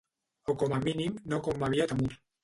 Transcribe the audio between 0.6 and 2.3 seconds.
com a mínim no com m'havia temut.